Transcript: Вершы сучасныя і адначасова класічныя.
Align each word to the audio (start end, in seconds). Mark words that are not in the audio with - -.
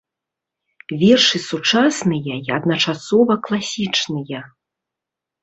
Вершы 1.01 1.37
сучасныя 1.49 2.33
і 2.47 2.55
адначасова 2.57 3.33
класічныя. 3.49 4.39